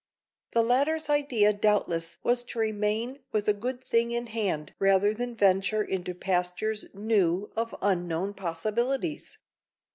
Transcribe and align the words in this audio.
The 0.53 0.63
latter's 0.63 1.11
idea 1.11 1.53
doubtless 1.53 2.17
was 2.23 2.41
to 2.45 2.57
remain 2.57 3.19
with 3.31 3.47
a 3.47 3.53
good 3.53 3.83
thing 3.83 4.09
in 4.09 4.25
hand 4.25 4.73
rather 4.79 5.13
than 5.13 5.35
venture 5.35 5.83
into 5.83 6.15
pastures 6.15 6.85
new 6.95 7.51
of 7.55 7.75
unknown 7.83 8.33
possibilities. 8.33 9.37